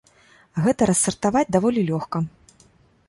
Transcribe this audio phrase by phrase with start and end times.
[0.67, 2.17] Гэта рассартаваць даволі лёгка.